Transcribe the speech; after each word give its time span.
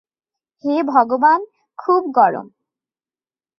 হে 0.63 0.75
ভগবান, 0.83 1.39
খুব 1.79 2.01
গরম। 2.15 2.47